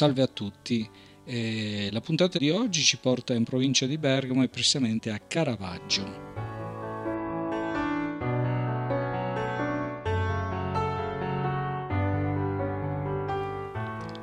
salve 0.00 0.22
a 0.22 0.26
tutti. 0.26 0.88
Eh, 1.26 1.90
la 1.92 2.00
puntata 2.00 2.38
di 2.38 2.48
oggi 2.48 2.80
ci 2.80 2.96
porta 2.96 3.34
in 3.34 3.44
provincia 3.44 3.84
di 3.84 3.98
Bergamo 3.98 4.42
e 4.42 4.48
precisamente 4.48 5.10
a 5.10 5.18
Caravaggio. 5.18 6.04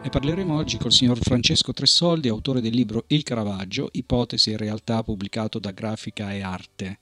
Ne 0.01 0.09
parleremo 0.09 0.55
oggi 0.55 0.79
col 0.79 0.91
signor 0.91 1.19
Francesco 1.19 1.73
Tressoldi, 1.73 2.27
autore 2.27 2.59
del 2.59 2.73
libro 2.73 3.03
Il 3.09 3.21
Caravaggio, 3.21 3.89
ipotesi 3.91 4.53
e 4.53 4.57
realtà 4.57 5.03
pubblicato 5.03 5.59
da 5.59 5.69
Grafica 5.69 6.33
e 6.33 6.41
Arte. 6.41 6.99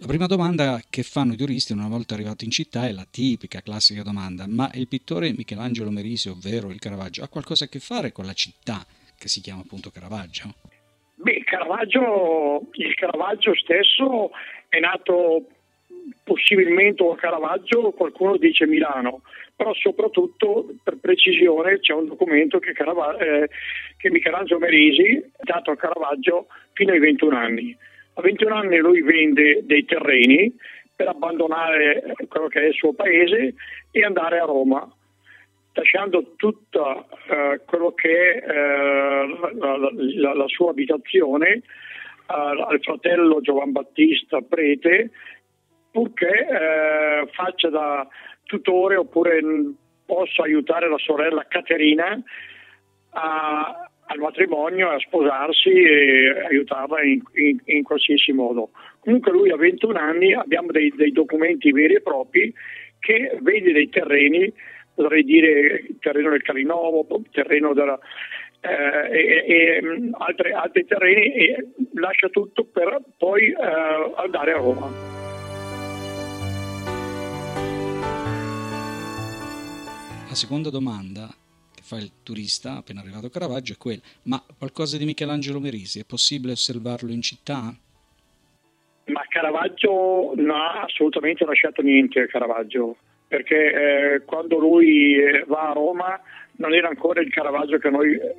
La 0.00 0.06
prima 0.06 0.26
domanda 0.26 0.80
che 0.88 1.02
fanno 1.02 1.32
i 1.32 1.36
turisti 1.36 1.72
una 1.72 1.88
volta 1.88 2.14
arrivati 2.14 2.44
in 2.44 2.52
città 2.52 2.86
è 2.86 2.92
la 2.92 3.04
tipica, 3.10 3.62
classica 3.62 4.04
domanda, 4.04 4.46
ma 4.46 4.70
il 4.74 4.86
pittore 4.86 5.32
Michelangelo 5.36 5.90
Merisi, 5.90 6.28
ovvero 6.28 6.70
il 6.70 6.78
Caravaggio, 6.78 7.24
ha 7.24 7.28
qualcosa 7.28 7.64
a 7.64 7.68
che 7.68 7.80
fare 7.80 8.12
con 8.12 8.24
la 8.24 8.32
città 8.32 8.86
che 9.18 9.26
si 9.26 9.40
chiama 9.40 9.62
appunto 9.62 9.90
Caravaggio? 9.90 10.54
Beh, 11.16 11.42
Caravaggio, 11.42 12.68
il 12.74 12.94
Caravaggio 12.94 13.52
stesso 13.56 14.30
è 14.68 14.78
nato 14.78 15.48
possibilmente 16.22 17.02
a 17.02 17.16
Caravaggio, 17.16 17.90
qualcuno 17.90 18.36
dice 18.36 18.68
Milano, 18.68 19.22
però 19.56 19.74
soprattutto 19.74 20.76
per 20.80 20.98
precisione 20.98 21.80
c'è 21.80 21.92
un 21.92 22.06
documento 22.06 22.60
che, 22.60 22.72
Carava- 22.72 23.18
eh, 23.18 23.48
che 23.96 24.10
Michelangelo 24.10 24.60
Merisi 24.60 25.20
ha 25.38 25.42
dato 25.42 25.72
a 25.72 25.76
Caravaggio 25.76 26.46
fino 26.74 26.92
ai 26.92 27.00
21 27.00 27.36
anni 27.36 27.76
a 28.18 28.20
21 28.20 28.54
anni 28.54 28.78
lui 28.78 29.00
vende 29.00 29.60
dei 29.64 29.84
terreni 29.84 30.52
per 30.94 31.06
abbandonare 31.06 32.02
quello 32.26 32.48
che 32.48 32.60
è 32.60 32.66
il 32.66 32.74
suo 32.74 32.92
paese 32.92 33.54
e 33.92 34.04
andare 34.04 34.40
a 34.40 34.44
Roma, 34.44 34.92
lasciando 35.72 36.34
tutto 36.34 37.06
eh, 37.28 37.60
quello 37.64 37.92
che 37.92 38.34
è 38.34 38.50
eh, 38.50 39.26
la, 39.54 39.76
la, 39.76 40.34
la, 40.34 40.48
sua 40.48 40.70
abitazione 40.70 41.48
eh, 41.48 41.62
al 42.26 42.80
fratello 42.82 43.40
Giovan 43.40 43.70
Battista 43.70 44.40
Prete, 44.40 45.10
purché 45.92 46.26
eh, 46.26 47.28
faccia 47.30 47.70
da 47.70 48.08
tutore 48.42 48.96
oppure 48.96 49.40
possa 50.04 50.42
aiutare 50.42 50.88
la 50.88 50.98
sorella 50.98 51.46
Caterina 51.46 52.20
a, 53.10 53.87
al 54.10 54.18
matrimonio, 54.18 54.88
a 54.88 54.98
sposarsi 54.98 55.70
e 55.70 56.46
aiutarla 56.48 57.02
in, 57.02 57.20
in, 57.34 57.58
in, 57.64 57.82
qualsiasi 57.82 58.32
modo. 58.32 58.70
Comunque 59.00 59.32
lui 59.32 59.50
ha 59.50 59.56
21 59.56 59.98
anni, 59.98 60.32
abbiamo 60.32 60.70
dei, 60.72 60.92
dei 60.96 61.12
documenti 61.12 61.72
veri 61.72 61.94
e 61.94 62.00
propri 62.00 62.52
che 62.98 63.38
vede 63.40 63.72
dei 63.72 63.88
terreni, 63.90 64.52
potrei 64.94 65.24
dire 65.24 65.84
il 65.88 65.98
terreno 66.00 66.30
del 66.30 66.42
Calinovo, 66.42 67.06
il 67.18 67.28
terreno 67.30 67.74
della, 67.74 67.98
eh, 68.60 69.10
e, 69.10 69.44
e 69.46 69.82
mm, 69.82 70.14
altri, 70.16 70.52
altri, 70.52 70.86
terreni 70.86 71.32
e 71.34 71.66
lascia 71.94 72.28
tutto 72.28 72.64
per 72.64 73.00
poi 73.16 73.48
eh, 73.48 74.12
andare 74.16 74.52
a 74.52 74.56
Roma. 74.56 75.16
La 80.28 80.34
seconda 80.34 80.70
domanda 80.70 81.28
fa 81.88 81.96
il 81.96 82.10
turista 82.22 82.76
appena 82.76 83.00
arrivato 83.00 83.26
a 83.26 83.30
Caravaggio 83.30 83.72
è 83.72 83.76
quello. 83.78 84.02
Ma 84.24 84.44
qualcosa 84.58 84.98
di 84.98 85.06
Michelangelo 85.06 85.58
Merisi 85.58 86.00
è 86.00 86.04
possibile 86.04 86.52
osservarlo 86.52 87.10
in 87.10 87.22
città? 87.22 87.74
Ma 89.06 89.24
Caravaggio 89.26 90.34
non 90.36 90.50
ha 90.50 90.82
assolutamente 90.82 91.46
lasciato 91.46 91.80
niente 91.80 92.26
Caravaggio, 92.26 92.98
perché 93.26 93.56
eh, 93.72 94.24
quando 94.26 94.58
lui 94.58 95.16
eh, 95.16 95.44
va 95.46 95.70
a 95.70 95.72
Roma 95.72 96.20
non 96.56 96.74
era 96.74 96.88
ancora 96.88 97.22
il 97.22 97.30
Caravaggio 97.30 97.78
che 97.78 97.88
noi 97.88 98.12
eh, 98.12 98.36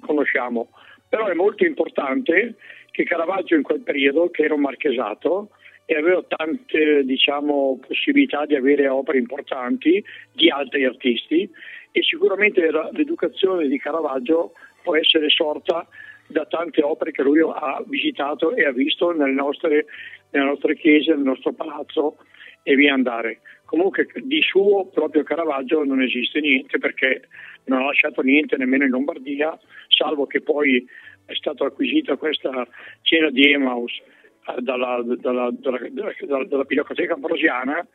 conosciamo. 0.00 0.70
Però 1.06 1.26
è 1.26 1.34
molto 1.34 1.66
importante 1.66 2.54
che 2.90 3.04
Caravaggio 3.04 3.54
in 3.54 3.62
quel 3.62 3.80
periodo, 3.80 4.30
che 4.30 4.44
era 4.44 4.54
un 4.54 4.62
marchesato, 4.62 5.50
e 5.84 5.96
aveva 5.96 6.24
tante 6.26 7.04
diciamo, 7.04 7.78
possibilità 7.86 8.46
di 8.46 8.56
avere 8.56 8.88
opere 8.88 9.18
importanti 9.18 10.02
di 10.32 10.50
altri 10.50 10.84
artisti 10.84 11.48
e 11.96 12.02
sicuramente 12.02 12.60
l'educazione 12.92 13.68
di 13.68 13.78
Caravaggio 13.78 14.52
può 14.82 14.94
essere 14.96 15.30
sorta 15.30 15.88
da 16.26 16.44
tante 16.44 16.82
opere 16.82 17.10
che 17.10 17.22
lui 17.22 17.40
ha 17.40 17.82
visitato 17.86 18.54
e 18.54 18.66
ha 18.66 18.70
visto 18.70 19.12
nelle 19.12 19.32
nostre, 19.32 19.86
nelle 20.32 20.44
nostre 20.44 20.76
chiese, 20.76 21.14
nel 21.14 21.24
nostro 21.24 21.54
palazzo 21.54 22.18
e 22.62 22.74
via 22.74 22.92
andare. 22.92 23.40
Comunque 23.64 24.08
di 24.14 24.42
suo 24.42 24.90
proprio 24.92 25.22
Caravaggio 25.22 25.84
non 25.84 26.02
esiste 26.02 26.40
niente 26.40 26.76
perché 26.76 27.28
non 27.64 27.80
ha 27.80 27.86
lasciato 27.86 28.20
niente 28.20 28.58
nemmeno 28.58 28.84
in 28.84 28.90
Lombardia, 28.90 29.58
salvo 29.88 30.26
che 30.26 30.42
poi 30.42 30.86
è 31.24 31.34
stata 31.34 31.64
acquisita 31.64 32.16
questa 32.16 32.68
cena 33.00 33.30
di 33.30 33.52
Emmaus 33.52 33.92
eh, 33.94 34.60
dalla, 34.60 35.02
dalla, 35.02 35.48
dalla, 35.50 35.80
dalla, 35.90 36.44
dalla 36.44 36.64
Pinacoteca 36.66 37.14
Ambrosiana 37.14 37.86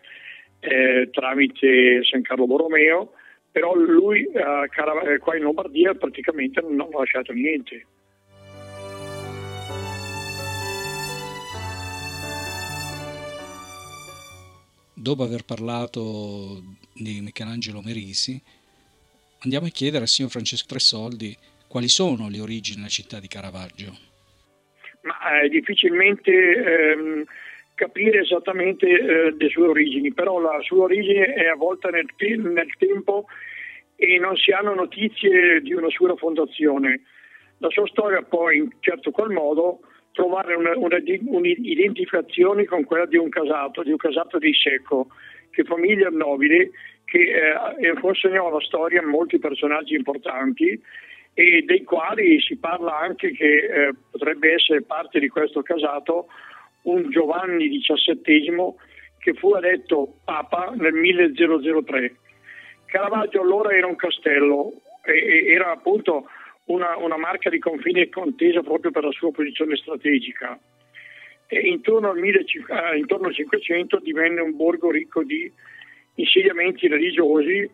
eh, 0.60 1.08
tramite 1.12 2.04
San 2.04 2.24
Carlo 2.24 2.48
Borromeo 2.48 3.14
però 3.52 3.76
lui 3.76 4.24
eh, 4.24 5.20
qua 5.20 5.36
in 5.36 5.44
Lombardia 5.44 5.94
praticamente 5.94 6.62
non 6.62 6.82
ha 6.94 6.98
lasciato 6.98 7.34
niente. 7.34 7.86
Dopo 14.94 15.24
aver 15.24 15.44
parlato 15.46 16.62
di 16.94 17.22
Michelangelo 17.22 17.82
Merisi, 17.84 18.40
andiamo 19.40 19.66
a 19.66 19.70
chiedere 19.70 20.04
al 20.04 20.08
signor 20.08 20.30
Francesco 20.30 20.68
Tresoldi 20.68 21.36
quali 21.68 21.88
sono 21.88 22.30
le 22.30 22.40
origini 22.40 22.78
della 22.78 22.88
città 22.88 23.20
di 23.20 23.28
Caravaggio. 23.28 23.98
Ma 25.02 25.42
eh, 25.42 25.50
difficilmente 25.50 26.32
ehm, 26.32 27.24
capire 27.82 28.20
esattamente 28.20 28.86
eh, 28.88 29.34
le 29.36 29.50
sue 29.50 29.66
origini, 29.66 30.14
però 30.14 30.40
la 30.40 30.60
sua 30.62 30.84
origine 30.84 31.34
è 31.34 31.48
avvolta 31.48 31.90
nel, 31.90 32.06
nel 32.38 32.76
tempo 32.78 33.26
e 33.96 34.20
non 34.20 34.36
si 34.36 34.52
hanno 34.52 34.76
notizie 34.76 35.62
di 35.62 35.74
una 35.74 35.90
sua 35.90 36.16
fondazione. 36.16 37.02
La 37.58 37.70
sua 37.70 37.88
storia 37.88 38.22
può 38.22 38.52
in 38.52 38.70
certo 38.82 39.10
qual 39.10 39.32
modo 39.32 39.80
trovare 40.12 40.54
un'identificazione 40.56 42.66
con 42.66 42.84
quella 42.84 43.08
di 43.08 43.18
un 43.18 43.30
casato, 43.30 43.82
di 43.82 43.90
un 43.90 43.98
casato 43.98 44.38
di 44.38 44.54
Secco, 44.54 45.08
che 45.50 45.64
famiglia 45.64 46.10
nobile 46.10 46.70
che 47.06 47.34
eh, 47.80 47.94
consegnò 48.00 48.50
alla 48.50 48.62
storia 48.62 49.02
molti 49.02 49.40
personaggi 49.40 49.96
importanti 49.96 50.80
e 51.34 51.64
dei 51.66 51.84
quali 51.84 52.40
si 52.42 52.58
parla 52.58 53.00
anche 53.00 53.32
che 53.32 53.56
eh, 53.56 53.92
potrebbe 54.12 54.54
essere 54.54 54.84
parte 54.84 55.20
di 55.20 55.30
questo 55.30 55.64
casato 55.64 56.28
un 56.84 57.10
Giovanni 57.10 57.70
XVII 57.80 58.74
che 59.20 59.34
fu 59.34 59.54
eletto 59.56 60.16
Papa 60.24 60.74
nel 60.76 60.94
1003. 60.94 62.16
Caravaggio 62.86 63.42
allora 63.42 63.76
era 63.76 63.88
un 63.88 63.96
castello, 63.96 64.74
e, 65.04 65.46
era 65.48 65.72
appunto 65.72 66.28
una, 66.66 66.98
una 66.98 67.18
marca 67.18 67.50
di 67.50 67.60
confine 67.60 68.10
contesa 68.10 68.62
proprio 68.62 68.92
per 68.92 69.04
la 69.04 69.12
sua 69.12 69.32
posizione 69.32 69.76
strategica. 69.76 70.60
E 71.48 71.60
intorno 71.68 72.10
al, 72.10 72.18
1500, 72.18 72.74
eh, 72.74 72.98
intorno 72.98 73.28
al 73.28 73.34
500 73.34 74.00
divenne 74.00 74.42
un 74.42 74.56
borgo 74.56 74.90
ricco 74.90 75.24
di 75.24 75.52
insediamenti 76.16 76.88
religiosi 76.88 77.70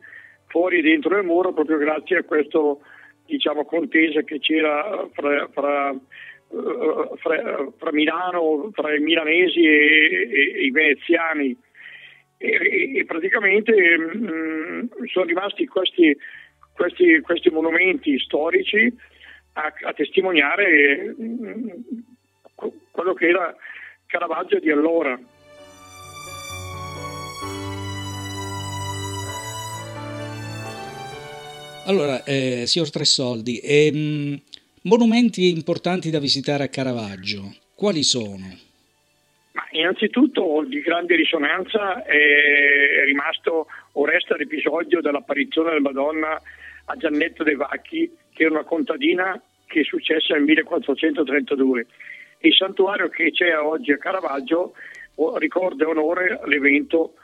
fuori 0.48 0.80
e 0.80 0.82
dentro 0.82 1.16
le 1.16 1.22
mura 1.22 1.52
proprio 1.52 1.78
grazie 1.78 2.18
a 2.18 2.24
questa 2.24 2.60
diciamo, 3.26 3.66
contesa 3.66 4.22
che 4.22 4.40
c'era 4.40 5.08
fra, 5.12 5.48
fra 5.50 5.96
fra, 6.50 7.72
fra, 7.78 7.92
Milano, 7.92 8.70
fra 8.74 8.96
i 8.96 9.00
milanesi 9.00 9.66
e, 9.66 10.30
e, 10.32 10.54
e 10.56 10.66
i 10.66 10.72
veneziani 10.72 11.56
e, 12.38 13.00
e 13.00 13.06
praticamente 13.06 13.74
mh, 13.74 14.18
mm, 14.18 14.86
sono 15.12 15.26
rimasti 15.26 15.66
questi, 15.66 16.16
questi, 16.74 17.20
questi 17.22 17.50
monumenti 17.50 18.18
storici 18.20 18.94
a, 19.54 19.74
a 19.82 19.94
testimoniare 19.94 21.16
mh, 21.18 21.24
mm, 21.24 21.70
quello 22.92 23.14
che 23.14 23.28
era 23.28 23.56
Caravaggio 24.06 24.60
di 24.60 24.72
allora. 24.72 25.20
Allora, 31.88 32.22
eh, 32.26 32.64
signor 32.66 32.90
Tresoldi, 32.90 33.62
ehm, 33.64 34.42
Monumenti 34.88 35.50
importanti 35.50 36.10
da 36.10 36.18
visitare 36.18 36.64
a 36.64 36.70
Caravaggio, 36.70 37.54
quali 37.76 38.04
sono? 38.04 38.46
Innanzitutto 39.72 40.64
di 40.66 40.80
grande 40.80 41.18
risonanza 41.18 42.06
è 42.06 43.04
rimasto 43.04 43.68
o 43.92 44.06
resta 44.06 44.38
l'episodio 44.38 45.02
dell'apparizione 45.02 45.72
della 45.72 45.82
Madonna 45.82 46.42
a 46.86 46.96
Giannetto 46.96 47.44
dei 47.44 47.56
Vacchi, 47.56 48.10
che 48.32 48.44
era 48.44 48.54
una 48.54 48.64
contadina 48.64 49.38
che 49.66 49.82
è 49.82 49.84
successa 49.84 50.36
nel 50.36 50.44
1432. 50.44 51.86
Il 52.40 52.54
santuario 52.54 53.10
che 53.10 53.32
c'è 53.32 53.58
oggi 53.58 53.92
a 53.92 53.98
Caravaggio 53.98 54.74
ricorda 55.36 55.84
e 55.84 55.90
onore 55.90 56.40
l'evento 56.46 57.16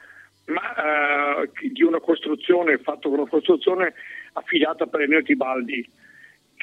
ma 0.47 1.43
eh, 1.43 1.49
di 1.71 1.83
una 1.83 2.01
costruzione 2.01 2.77
fatta 2.79 3.07
con 3.07 3.19
una 3.19 3.29
costruzione 3.29 3.93
affidata 4.33 4.85
per 4.85 4.99
Eneo 4.99 5.21
Tibaldi, 5.21 6.01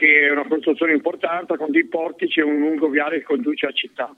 che 0.01 0.29
è 0.29 0.31
una 0.31 0.49
costruzione 0.49 0.95
importante 0.95 1.59
con 1.59 1.71
dei 1.71 1.85
portici 1.85 2.41
e 2.41 2.43
un 2.43 2.59
lungo 2.59 2.89
viale 2.89 3.19
che 3.19 3.25
conduce 3.25 3.67
a 3.67 3.73
città. 3.73 4.17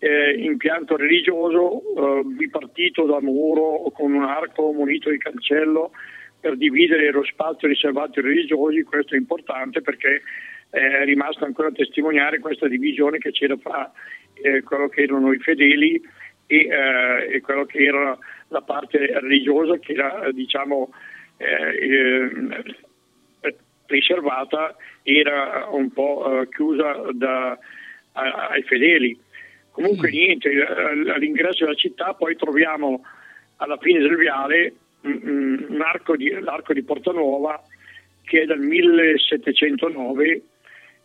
eh, 0.00 0.32
impianto 0.32 0.96
religioso 0.96 1.80
eh, 1.96 2.24
bipartito 2.24 3.06
da 3.06 3.22
muro 3.22 3.90
con 3.94 4.12
un 4.12 4.24
arco 4.24 4.70
munito 4.72 5.08
di 5.08 5.16
cancello 5.16 5.92
per 6.42 6.56
dividere 6.56 7.12
lo 7.12 7.22
spazio 7.22 7.68
riservato 7.68 8.18
ai 8.18 8.26
religiosi, 8.26 8.82
questo 8.82 9.14
è 9.14 9.16
importante 9.16 9.80
perché 9.80 10.22
è 10.70 11.04
rimasta 11.04 11.44
ancora 11.44 11.68
a 11.68 11.72
testimoniare 11.72 12.40
questa 12.40 12.66
divisione 12.66 13.18
che 13.18 13.30
c'era 13.30 13.56
fra 13.56 13.92
eh, 14.34 14.62
quello 14.64 14.88
che 14.88 15.02
erano 15.02 15.32
i 15.32 15.38
fedeli 15.38 16.02
e, 16.48 16.56
eh, 16.56 17.34
e, 17.36 17.40
quello 17.42 17.64
che 17.64 17.84
era 17.84 18.18
la 18.48 18.60
parte 18.62 18.98
religiosa 19.20 19.78
che 19.78 19.92
era 19.92 20.32
diciamo 20.32 20.92
eh, 21.36 21.76
eh, 23.40 23.56
riservata 23.86 24.74
era 25.04 25.68
un 25.70 25.92
po' 25.92 26.40
eh, 26.40 26.48
chiusa 26.48 27.04
da, 27.12 27.56
a, 28.12 28.48
ai 28.48 28.62
fedeli. 28.62 29.16
Comunque 29.70 30.08
mm. 30.08 30.12
niente, 30.12 30.50
all'ingresso 31.14 31.64
della 31.64 31.76
città 31.76 32.14
poi 32.14 32.34
troviamo 32.34 33.04
alla 33.58 33.76
fine 33.76 34.00
del 34.00 34.16
viale 34.16 34.74
un 35.02 35.82
arco 35.84 36.16
di, 36.16 36.30
l'arco 36.40 36.72
di 36.72 36.82
Porta 36.82 37.12
Nuova 37.12 37.62
che 38.22 38.42
è 38.42 38.44
dal 38.44 38.60
1709 38.60 40.42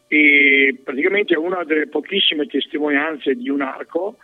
e 0.08 0.80
praticamente 0.84 1.34
è 1.34 1.38
una 1.38 1.64
delle 1.64 1.88
pochissime 1.88 2.46
testimonianze 2.46 3.36
di 3.36 3.50
un 3.50 3.62
arco 3.62 4.18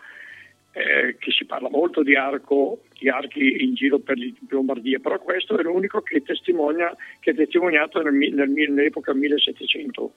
eh, 0.71 1.17
che 1.19 1.31
si 1.31 1.45
parla 1.45 1.69
molto 1.69 2.01
di, 2.01 2.15
arco, 2.15 2.83
di 2.97 3.09
archi 3.09 3.63
in 3.63 3.75
giro 3.75 3.99
per 3.99 4.17
Lombardia, 4.49 4.99
però 4.99 5.19
questo 5.19 5.57
è 5.57 5.61
l'unico 5.61 6.01
che, 6.01 6.23
testimonia, 6.23 6.95
che 7.19 7.31
è 7.31 7.35
testimoniato 7.35 8.01
nel, 8.01 8.13
nel, 8.13 8.49
nell'epoca 8.49 9.13
1700. 9.13 10.13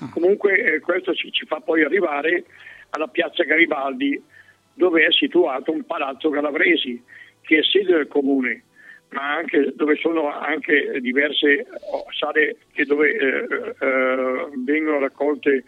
Ah. 0.00 0.10
Comunque 0.10 0.56
eh, 0.56 0.80
questo 0.80 1.14
ci, 1.14 1.30
ci, 1.30 1.44
fa 1.46 1.60
poi 1.60 1.82
arrivare 1.82 2.44
alla 2.90 3.06
piazza 3.06 3.44
Garibaldi 3.44 4.20
dove 4.72 5.04
è 5.04 5.12
situato 5.12 5.70
un 5.70 5.84
palazzo 5.84 6.30
Calabresi 6.30 7.00
che 7.42 7.58
è 7.58 7.62
sede 7.62 7.92
del 7.92 8.08
comune 8.08 8.62
ma 9.14 9.36
anche 9.36 9.72
dove 9.76 9.96
sono 9.96 10.28
anche 10.28 10.98
diverse 11.00 11.66
sale 12.18 12.56
dove 12.84 13.16
eh, 13.16 13.74
eh, 13.78 14.48
vengono 14.64 14.98
raccolte 14.98 15.64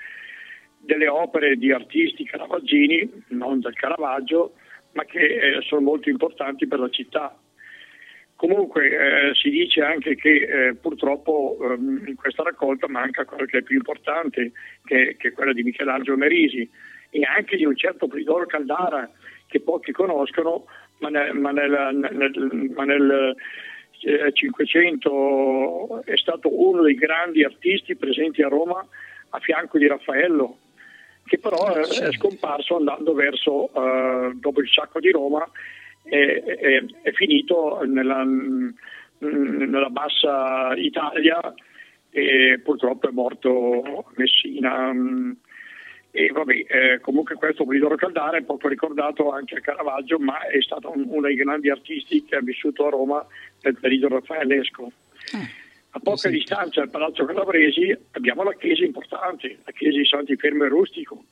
delle 0.78 1.08
opere 1.08 1.56
di 1.56 1.72
artisti 1.72 2.24
caravaggini, 2.24 3.24
non 3.28 3.60
del 3.60 3.74
Caravaggio, 3.74 4.54
ma 4.92 5.04
che 5.04 5.18
eh, 5.18 5.60
sono 5.62 5.80
molto 5.80 6.08
importanti 6.10 6.66
per 6.66 6.80
la 6.80 6.88
città. 6.88 7.36
Comunque 8.34 8.88
eh, 8.88 9.34
si 9.34 9.48
dice 9.48 9.80
anche 9.80 10.14
che 10.14 10.68
eh, 10.68 10.74
purtroppo 10.74 11.56
ehm, 11.62 12.04
in 12.06 12.16
questa 12.16 12.42
raccolta 12.42 12.88
manca 12.88 13.24
quello 13.24 13.46
che 13.46 13.58
è 13.58 13.62
più 13.62 13.76
importante, 13.76 14.52
che, 14.84 15.16
che, 15.18 15.28
è 15.28 15.32
quella 15.32 15.52
di 15.52 15.62
Michelangelo 15.62 16.16
Merisi 16.16 16.68
e 17.10 17.22
anche 17.22 17.56
di 17.56 17.64
un 17.64 17.76
certo 17.76 18.08
Polidoro 18.08 18.46
Caldara 18.46 19.10
che 19.46 19.60
pochi 19.60 19.92
conoscono, 19.92 20.66
ma 20.98 21.08
nel, 21.08 21.34
ma 21.34 21.50
nel, 21.50 21.90
nel, 21.94 22.70
ma 22.74 22.84
nel 22.84 23.36
500 24.32 26.02
eh, 26.04 26.12
è 26.12 26.16
stato 26.16 26.50
uno 26.52 26.82
dei 26.82 26.94
grandi 26.94 27.44
artisti 27.44 27.96
presenti 27.96 28.42
a 28.42 28.48
Roma 28.48 28.86
a 29.30 29.38
fianco 29.40 29.78
di 29.78 29.86
Raffaello 29.86 30.58
che 31.26 31.38
però 31.38 31.74
è, 31.74 31.80
è 31.80 32.12
scomparso 32.12 32.76
andando 32.76 33.12
verso, 33.12 33.68
uh, 33.72 34.32
dopo 34.34 34.60
il 34.60 34.68
sacco 34.68 35.00
di 35.00 35.10
Roma, 35.10 35.46
è, 36.02 36.16
è, 36.16 36.84
è 37.02 37.12
finito 37.12 37.82
nella, 37.84 38.24
nella, 39.18 39.90
bassa 39.90 40.72
Italia 40.76 41.52
e 42.10 42.60
purtroppo 42.62 43.08
è 43.08 43.12
morto 43.12 44.04
a 44.06 44.12
Messina. 44.14 44.92
E 46.18 46.28
vabbè, 46.32 46.64
eh, 46.66 47.00
comunque 47.02 47.34
questo 47.34 47.64
Polidoro 47.64 47.94
Caldara 47.94 48.38
è 48.38 48.42
poco 48.42 48.68
ricordato 48.68 49.32
anche 49.32 49.56
a 49.56 49.60
Caravaggio, 49.60 50.18
ma 50.18 50.46
è 50.46 50.62
stato 50.62 50.90
un, 50.90 51.04
uno 51.08 51.26
dei 51.26 51.34
grandi 51.34 51.68
artisti 51.68 52.24
che 52.24 52.36
ha 52.36 52.40
vissuto 52.40 52.86
a 52.86 52.90
Roma 52.90 53.26
nel 53.60 53.76
periodo 53.78 54.08
raffaellesco. 54.08 54.92
Ah. 55.34 55.46
A 55.90 56.00
poca 56.00 56.30
distanza 56.30 56.80
dal 56.80 56.88
Palazzo 56.88 57.26
Calabresi 57.26 57.94
abbiamo 58.12 58.44
la 58.44 58.54
chiesa 58.54 58.82
importante, 58.82 59.58
la 59.62 59.72
chiesa 59.72 59.98
di 59.98 60.06
Santifermo 60.06 60.64
e 60.64 60.68
Rustico, 60.68 61.22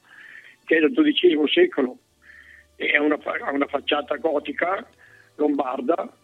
che 0.67 0.77
è 0.77 0.81
del 0.81 0.93
XII 0.93 1.41
secolo, 1.47 1.97
ha 2.77 3.01
una, 3.01 3.19
una, 3.53 3.67
facciata 3.67 4.17
gotica 4.17 4.87
lombarda, 5.37 6.15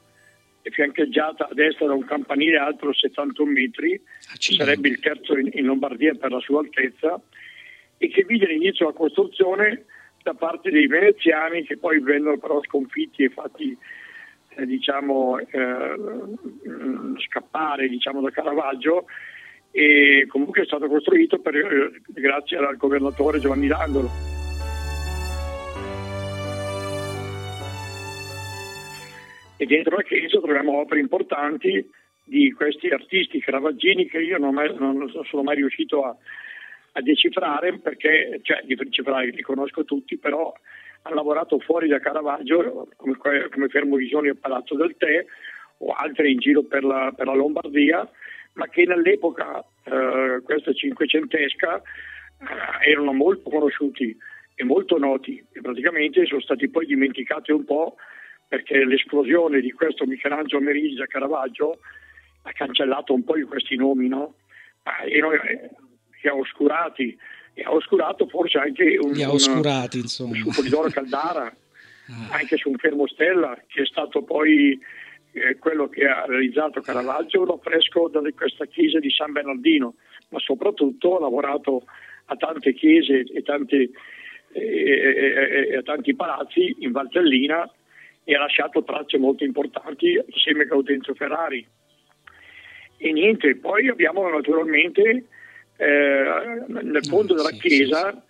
è 0.60 0.68
fiancheggiata 0.68 1.48
a 1.48 1.54
destra 1.54 1.86
da 1.86 1.94
un 1.94 2.04
campanile 2.04 2.58
alto 2.58 2.92
71 2.92 3.50
metri, 3.50 4.02
che 4.38 4.54
sarebbe 4.54 4.88
il 4.88 5.00
terzo 5.00 5.38
in, 5.38 5.48
in 5.54 5.64
Lombardia 5.64 6.12
per 6.14 6.30
la 6.30 6.40
sua 6.40 6.60
altezza, 6.60 7.18
e 8.02 8.08
che 8.08 8.24
vide 8.24 8.46
l'inizio 8.46 8.86
della 8.86 8.96
costruzione 8.96 9.84
da 10.22 10.32
parte 10.32 10.70
dei 10.70 10.86
veneziani 10.86 11.64
che 11.64 11.76
poi 11.76 12.00
vennero 12.00 12.38
però 12.38 12.62
sconfitti 12.62 13.24
e 13.24 13.28
fatti 13.28 13.76
eh, 14.56 14.64
diciamo, 14.64 15.38
eh, 15.38 15.96
scappare 17.28 17.88
diciamo, 17.88 18.22
da 18.22 18.30
Caravaggio 18.30 19.04
e 19.70 20.24
comunque 20.28 20.62
è 20.62 20.64
stato 20.64 20.88
costruito 20.88 21.40
per, 21.40 21.54
eh, 21.54 22.00
grazie 22.06 22.56
al 22.56 22.78
governatore 22.78 23.38
Giovanni 23.38 23.66
Dandolo. 23.66 24.08
E 29.58 29.66
dentro 29.66 29.96
la 29.96 30.02
chiesa 30.02 30.40
troviamo 30.40 30.78
opere 30.78 31.00
importanti 31.00 31.86
di 32.24 32.50
questi 32.52 32.88
artisti 32.88 33.40
caravaggini 33.40 34.06
che 34.06 34.20
io 34.20 34.38
non, 34.38 34.54
mai, 34.54 34.74
non 34.78 35.06
sono 35.28 35.42
mai 35.42 35.56
riuscito 35.56 36.02
a, 36.02 36.16
a 36.92 37.00
decifrare 37.02 37.78
perché, 37.78 38.40
cioè 38.42 38.62
di 38.64 38.74
decifrare 38.74 39.30
li 39.30 39.42
conosco 39.42 39.84
tutti, 39.84 40.18
però 40.18 40.52
hanno 41.02 41.14
lavorato 41.14 41.58
fuori 41.60 41.88
da 41.88 41.98
Caravaggio 41.98 42.88
come, 42.96 43.16
come 43.16 43.68
Fermovisioni 43.68 44.28
al 44.28 44.36
Palazzo 44.36 44.74
del 44.74 44.96
Tè 44.98 45.24
o 45.78 45.92
altri 45.92 46.32
in 46.32 46.38
giro 46.38 46.62
per 46.62 46.84
la, 46.84 47.12
per 47.16 47.26
la 47.26 47.34
Lombardia, 47.34 48.08
ma 48.54 48.68
che 48.68 48.84
nell'epoca, 48.84 49.64
eh, 49.84 50.40
questa 50.42 50.72
cinquecentesca, 50.72 51.76
eh, 51.76 52.90
erano 52.90 53.12
molto 53.12 53.48
conosciuti 53.48 54.16
e 54.54 54.64
molto 54.64 54.98
noti 54.98 55.42
e 55.52 55.60
praticamente 55.60 56.26
sono 56.26 56.40
stati 56.40 56.68
poi 56.68 56.84
dimenticati 56.86 57.50
un 57.52 57.64
po' 57.64 57.96
perché 58.46 58.84
l'esplosione 58.84 59.60
di 59.60 59.70
questo 59.72 60.04
Michelangelo 60.04 60.60
Merisi 60.60 60.96
Caravaggio 61.06 61.78
ha 62.42 62.52
cancellato 62.52 63.14
un 63.14 63.24
po' 63.24 63.36
di 63.36 63.44
questi 63.44 63.76
nomi, 63.76 64.08
no? 64.08 64.34
Erano 66.26 66.40
eh, 66.40 66.42
oscurati 66.42 67.18
e 67.54 67.62
ha 67.62 67.72
oscurato 67.72 68.26
forse 68.26 68.58
anche 68.58 68.96
un, 69.00 69.12
Li 69.12 69.22
ha 69.22 69.30
oscurati, 69.30 69.96
una, 69.96 70.04
insomma. 70.04 70.36
su 70.36 70.50
Polidoro 70.54 70.88
Caldara, 70.88 71.46
ah. 71.46 72.28
anche 72.30 72.56
su 72.56 72.70
un 72.70 72.76
Fermostella, 72.76 73.58
che 73.66 73.82
è 73.82 73.86
stato 73.86 74.22
poi 74.22 74.78
eh, 75.32 75.58
quello 75.58 75.88
che 75.88 76.06
ha 76.06 76.24
realizzato 76.26 76.80
Caravaggio, 76.80 77.44
l'affresco 77.44 78.10
di 78.22 78.32
questa 78.32 78.66
chiesa 78.66 78.98
di 78.98 79.10
San 79.10 79.32
Bernardino, 79.32 79.94
ma 80.28 80.38
soprattutto 80.38 81.16
ha 81.16 81.20
lavorato 81.20 81.84
a 82.26 82.36
tante 82.36 82.72
chiese 82.74 83.24
e, 83.32 83.42
tante, 83.42 83.90
e, 84.52 85.68
e 85.70 85.76
a 85.76 85.82
tanti 85.82 86.14
palazzi 86.14 86.76
in 86.78 86.92
Valtellina 86.92 87.68
e 88.24 88.34
ha 88.34 88.38
lasciato 88.38 88.84
tracce 88.84 89.18
molto 89.18 89.44
importanti 89.44 90.20
insieme 90.26 90.62
a 90.62 90.66
Gaudenzio 90.66 91.14
Ferrari. 91.14 91.66
E 92.96 93.12
niente, 93.12 93.56
poi 93.56 93.88
abbiamo 93.88 94.28
naturalmente 94.28 95.26
eh, 95.80 96.64
nel 96.66 97.04
fondo 97.06 97.34
della 97.34 97.50
chiesa 97.52 98.22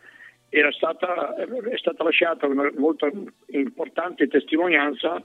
era 0.49 0.71
stata, 0.71 1.35
è 1.35 1.77
stata 1.77 2.05
lasciata 2.05 2.47
una 2.47 2.71
molto 2.77 3.11
importante 3.49 4.29
testimonianza 4.29 5.23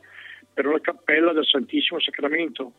per 0.51 0.65
una 0.65 0.79
cappella 0.79 1.33
del 1.33 1.45
Santissimo 1.45 1.99
Sacramento, 1.99 2.73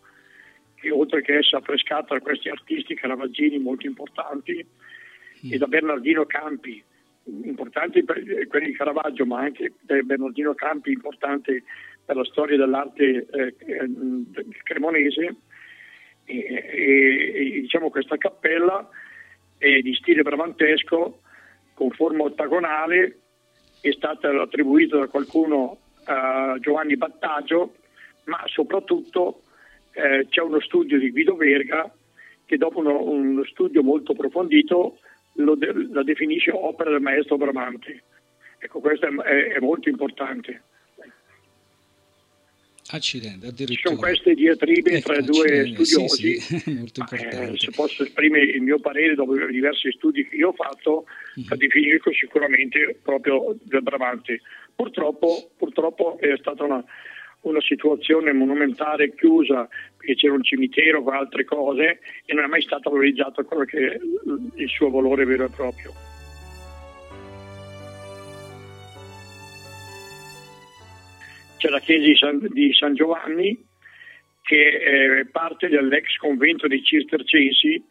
che 0.75 0.91
oltre 0.91 1.23
che 1.23 1.39
essere 1.39 1.59
affrescata 1.59 2.15
da 2.15 2.21
questi 2.21 2.49
artisti 2.49 2.95
caravaggini 2.95 3.59
molto 3.59 3.87
importanti, 3.87 4.67
mm. 5.47 5.53
e 5.53 5.59
da 5.59 5.67
Bernardino 5.67 6.27
Campi, 6.27 6.83
importanti 7.45 8.03
per 8.03 8.47
quelli 8.49 8.67
di 8.67 8.77
Caravaggio, 8.77 9.27
ma 9.27 9.41
anche 9.41 9.75
da 9.81 10.01
Bernardino 10.03 10.55
Campi, 10.55 10.91
importante 10.91 11.63
per 12.05 12.17
la 12.17 12.25
storia 12.25 12.57
dell'arte 12.57 13.27
eh, 13.31 13.55
eh 13.59 13.91
cremonese, 14.65 15.37
e, 16.25 16.37
e, 16.37 17.33
e 17.35 17.61
diciamo 17.61 17.91
questa 17.91 18.17
cappella 18.17 18.89
è 19.75 19.81
di 19.81 19.95
stile 19.95 20.23
bravantesco 20.23 21.21
con 21.75 21.91
forma 21.91 22.25
ottagonale, 22.25 23.19
è 23.81 23.91
stata 23.93 24.29
attribuita 24.41 24.99
da 24.99 25.09
qualcuno 25.09 25.79
a 26.05 26.57
Giovanni 26.59 26.97
Battaggio, 26.97 27.75
ma 28.25 28.43
soprattutto 28.47 29.43
eh, 29.93 30.27
c'è 30.29 30.41
uno 30.41 30.61
studio 30.61 30.99
di 30.99 31.11
Guido 31.11 31.37
Verga 31.37 31.91
che 32.45 32.57
dopo 32.57 32.79
uno, 32.79 33.03
uno 33.03 33.45
studio 33.45 33.83
molto 33.83 34.13
approfondito 34.13 34.99
de- 35.33 35.89
la 35.91 36.03
definisce 36.03 36.51
opera 36.53 36.91
del 36.91 37.01
maestro 37.01 37.37
Bramante. 37.37 38.03
Ecco, 38.59 38.81
questo 38.81 39.07
è, 39.07 39.53
è 39.55 39.59
molto 39.59 39.89
importante. 39.89 40.63
Accidente, 42.91 43.49
addirittura. 43.49 43.75
Ci 43.75 43.83
sono 43.83 43.97
queste 43.97 44.35
diatribe 44.35 45.01
tra 45.01 45.17
i 45.17 45.23
due 45.23 45.67
studiosi. 45.67 46.41
Sì, 46.41 46.59
sì, 46.59 46.75
molto 46.79 47.01
importante. 47.01 47.53
Eh, 47.53 47.59
se 47.59 47.71
posso 47.73 48.05
esprimere 48.05 48.45
il 48.45 48.63
mio 48.63 48.79
parere 48.79 49.15
dopo 49.15 49.35
diversi 49.35 49.91
studi 49.93 50.27
che 50.29 50.37
io 50.37 50.49
ho 50.49 50.53
fatto, 50.53 51.05
mm-hmm. 51.39 51.49
la 51.49 51.57
definisco 51.57 52.13
sicuramente 52.13 52.99
proprio 53.03 53.57
del 53.63 53.83
Bramante. 53.83 54.41
Purtroppo, 54.75 55.51
purtroppo 55.57 56.19
è 56.21 56.37
stata 56.39 56.65
una, 56.65 56.85
una 57.41 57.61
situazione 57.61 58.33
monumentale 58.33 59.15
chiusa 59.15 59.69
perché 59.97 60.15
c'era 60.15 60.35
un 60.35 60.43
cimitero 60.43 61.03
con 61.03 61.15
altre 61.15 61.45
cose 61.45 62.01
e 62.25 62.35
non 62.35 62.45
è 62.45 62.47
mai 62.47 62.63
stato 62.63 62.91
valorizzato 62.91 63.45
quello 63.45 63.65
che 63.65 63.93
è 63.93 63.99
il 64.55 64.69
suo 64.69 64.91
valore 64.91 65.25
vero 65.25 65.47
e 65.47 65.49
proprio. 65.49 66.06
C'è 71.67 71.69
la 71.71 71.81
chiesa 71.81 72.05
di 72.07 72.17
San, 72.17 72.47
di 72.53 72.73
San 72.73 72.95
Giovanni 72.95 73.65
che 74.43 74.79
è 74.79 75.27
parte 75.27 75.69
dell'ex 75.69 76.17
convento 76.19 76.69
dei 76.69 76.85
cistercensi, 76.85 77.85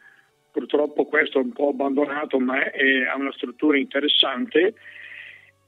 purtroppo 0.54 1.06
questo 1.06 1.40
è 1.40 1.44
un 1.44 1.52
po' 1.52 1.70
abbandonato 1.70 2.40
ma 2.40 2.60
ha 2.60 3.16
una 3.18 3.34
struttura 3.34 3.78
interessante. 3.78 4.74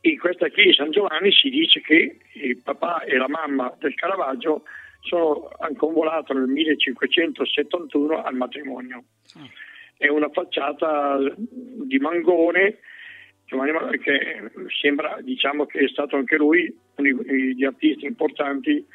In 0.02 0.18
questa 0.18 0.48
chiesa 0.48 0.70
di 0.70 0.76
San 0.76 0.92
Giovanni 0.92 1.32
si 1.34 1.50
dice 1.50 1.82
che 1.82 2.20
il 2.36 2.58
papà 2.60 3.04
e 3.04 3.18
la 3.18 3.28
mamma 3.28 3.76
del 3.78 3.96
Caravaggio 3.96 4.64
sono 5.02 5.50
convolati 5.76 6.32
nel 6.34 6.48
1571 6.48 8.24
al 8.24 8.36
matrimonio. 8.36 9.04
Ah. 9.36 9.50
È 9.98 10.08
una 10.08 10.30
facciata 10.30 11.18
di 11.38 11.98
mangone 11.98 12.78
Giovanni 13.48 13.98
che 14.00 14.51
sembra 14.82 15.20
diciamo, 15.22 15.66
che 15.66 15.80
è 15.80 15.88
stato 15.88 16.18
anche 16.18 16.36
lui 16.36 16.74
uno 16.96 17.24
degli 17.24 17.63
artisti 17.63 18.06
importanti 18.06 18.86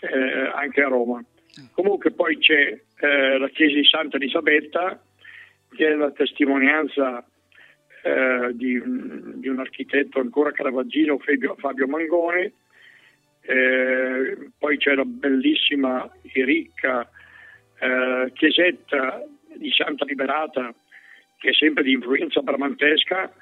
eh, 0.00 0.50
anche 0.54 0.82
a 0.82 0.88
Roma. 0.88 1.24
Comunque 1.72 2.12
poi 2.12 2.38
c'è 2.38 2.78
eh, 3.00 3.38
la 3.38 3.48
chiesa 3.48 3.74
di 3.74 3.84
Santa 3.84 4.16
Elisabetta 4.16 5.02
che 5.74 5.88
è 5.88 5.94
la 5.94 6.10
testimonianza 6.10 7.26
eh, 8.02 8.50
di, 8.52 8.80
di, 9.36 9.48
un 9.48 9.58
architetto 9.58 10.20
ancora 10.20 10.52
caravaggino, 10.52 11.18
Fabio, 11.18 11.54
Fabio 11.56 11.86
Mangone, 11.86 12.52
eh, 13.40 14.50
poi 14.58 14.76
c'è 14.76 14.94
la 14.94 15.04
bellissima 15.04 16.10
e 16.20 16.44
ricca 16.44 17.08
eh, 17.78 18.30
chiesetta 18.34 19.24
di 19.56 19.70
Santa 19.72 20.04
Liberata 20.04 20.74
che 21.38 21.50
è 21.50 21.52
sempre 21.54 21.82
di 21.82 21.92
influenza 21.92 22.40
bramantesca, 22.40 23.32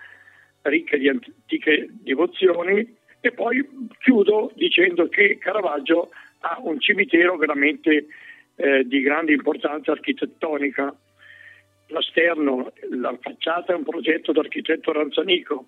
ricca 0.62 0.97
di 0.97 1.09
antiche 1.09 1.88
devozioni 1.90 2.97
e 3.21 3.33
poi 3.33 3.67
chiudo 3.99 4.52
dicendo 4.55 5.09
che 5.09 5.38
Caravaggio 5.38 6.11
ha 6.40 6.59
un 6.62 6.81
cimitero 6.81 7.37
veramente 7.37 8.07
eh, 8.57 8.85
di 8.87 9.00
grande 9.00 9.33
importanza 9.33 9.93
architettonica. 9.93 10.95
L'esterno, 11.88 12.73
la 12.90 13.17
facciata 13.21 13.73
è 13.73 13.76
un 13.76 13.85
progetto 13.85 14.33
dell'architetto 14.33 14.93
Ranzanico 14.93 15.67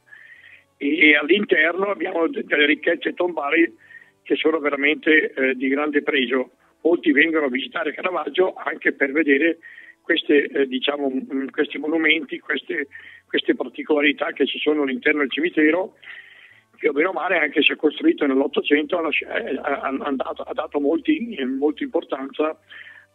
e 0.77 1.17
all'interno 1.17 1.87
abbiamo 1.87 2.27
delle 2.29 2.67
ricchezze 2.67 3.15
tombali 3.15 3.77
che 4.23 4.37
sono 4.37 4.59
veramente 4.59 5.33
eh, 5.33 5.55
di 5.55 5.69
grande 5.69 6.03
pregio. 6.03 6.51
Molti 6.83 7.13
vengono 7.13 7.47
a 7.47 7.51
visitare 7.51 7.93
Caravaggio 7.93 8.55
anche 8.55 8.93
per 8.93 9.13
vedere 9.13 9.59
queste, 10.01 10.45
eh, 10.45 10.67
diciamo, 10.67 11.11
questi 11.51 11.79
monumenti, 11.79 12.39
queste, 12.41 12.89
queste 13.33 13.55
particolarità 13.55 14.33
che 14.33 14.45
ci 14.45 14.59
sono 14.59 14.83
all'interno 14.83 15.21
del 15.21 15.31
cimitero 15.31 15.95
che 16.77 16.89
o 16.91 16.93
o 16.93 17.12
male 17.12 17.39
anche 17.39 17.62
se 17.62 17.77
costruito 17.77 18.27
nell'Ottocento 18.27 18.99
ha, 18.99 19.09
ha 19.09 20.53
dato 20.53 20.81
molti, 20.81 21.43
molta 21.47 21.83
importanza 21.83 22.59